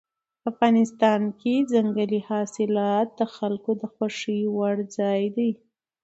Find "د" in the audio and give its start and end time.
3.19-3.21, 3.81-3.83